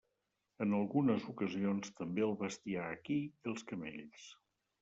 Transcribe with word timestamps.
En 0.63 0.71
algunes 0.77 1.27
ocasions 1.33 1.93
també 2.01 2.25
el 2.31 2.35
bestiar 2.41 2.89
equí 2.97 3.21
i 3.29 3.53
els 3.53 3.69
camells. 3.73 4.27